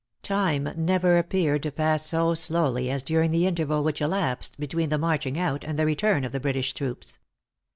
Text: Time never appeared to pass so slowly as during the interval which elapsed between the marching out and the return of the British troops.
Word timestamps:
Time 0.23 0.67
never 0.75 1.19
appeared 1.19 1.61
to 1.61 1.71
pass 1.71 2.03
so 2.07 2.33
slowly 2.33 2.89
as 2.89 3.03
during 3.03 3.29
the 3.29 3.45
interval 3.45 3.83
which 3.83 4.01
elapsed 4.01 4.59
between 4.59 4.89
the 4.89 4.97
marching 4.97 5.37
out 5.37 5.63
and 5.63 5.77
the 5.77 5.85
return 5.85 6.23
of 6.23 6.31
the 6.31 6.39
British 6.39 6.73
troops. 6.73 7.19